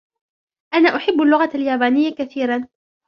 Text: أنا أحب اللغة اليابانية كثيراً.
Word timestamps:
أنا 0.73 0.95
أحب 0.95 1.21
اللغة 1.21 1.49
اليابانية 1.57 2.11
كثيراً. 2.15 2.67